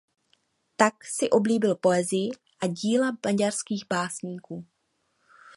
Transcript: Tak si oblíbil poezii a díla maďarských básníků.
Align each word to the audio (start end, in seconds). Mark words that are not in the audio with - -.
Tak 0.75 1.05
si 1.05 1.29
oblíbil 1.29 1.75
poezii 1.75 2.31
a 2.63 2.67
díla 2.67 3.17
maďarských 3.25 3.83
básníků. 3.89 4.65